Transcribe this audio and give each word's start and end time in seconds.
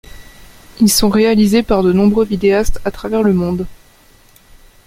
Ils 0.79 0.89
sont 0.89 1.09
réalisés 1.09 1.61
par 1.61 1.83
de 1.83 1.93
nombreux 1.93 2.25
vidéastes 2.25 2.81
à 2.83 2.89
travers 2.89 3.21
le 3.21 3.33
monde. 3.33 3.67